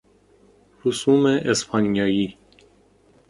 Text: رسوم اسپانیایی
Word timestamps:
رسوم 0.85 1.25
اسپانیایی 1.25 2.37